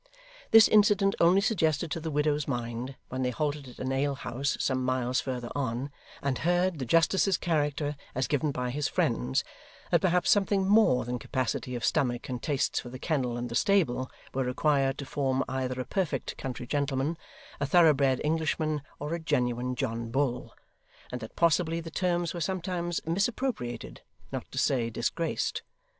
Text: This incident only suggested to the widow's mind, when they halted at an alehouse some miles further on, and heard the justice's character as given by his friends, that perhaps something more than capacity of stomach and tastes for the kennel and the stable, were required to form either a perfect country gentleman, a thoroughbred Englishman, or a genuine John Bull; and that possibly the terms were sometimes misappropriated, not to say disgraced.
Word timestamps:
This 0.49 0.67
incident 0.67 1.13
only 1.21 1.41
suggested 1.41 1.91
to 1.91 1.99
the 1.99 2.09
widow's 2.09 2.47
mind, 2.47 2.95
when 3.09 3.21
they 3.21 3.29
halted 3.29 3.67
at 3.67 3.77
an 3.77 3.91
alehouse 3.91 4.57
some 4.59 4.83
miles 4.83 5.21
further 5.21 5.51
on, 5.53 5.91
and 6.23 6.39
heard 6.39 6.79
the 6.79 6.87
justice's 6.87 7.37
character 7.37 7.95
as 8.15 8.25
given 8.27 8.51
by 8.51 8.71
his 8.71 8.87
friends, 8.87 9.43
that 9.91 10.01
perhaps 10.01 10.31
something 10.31 10.67
more 10.67 11.05
than 11.05 11.19
capacity 11.19 11.75
of 11.75 11.85
stomach 11.85 12.29
and 12.29 12.41
tastes 12.41 12.79
for 12.79 12.89
the 12.89 12.97
kennel 12.97 13.37
and 13.37 13.47
the 13.49 13.53
stable, 13.53 14.09
were 14.33 14.43
required 14.43 14.97
to 14.97 15.05
form 15.05 15.43
either 15.47 15.79
a 15.79 15.85
perfect 15.85 16.35
country 16.35 16.65
gentleman, 16.65 17.15
a 17.59 17.67
thoroughbred 17.67 18.19
Englishman, 18.23 18.81
or 18.97 19.13
a 19.13 19.19
genuine 19.19 19.75
John 19.75 20.09
Bull; 20.09 20.55
and 21.11 21.21
that 21.21 21.35
possibly 21.35 21.79
the 21.79 21.91
terms 21.91 22.33
were 22.33 22.41
sometimes 22.41 23.01
misappropriated, 23.05 24.01
not 24.31 24.51
to 24.51 24.57
say 24.57 24.89
disgraced. 24.89 25.61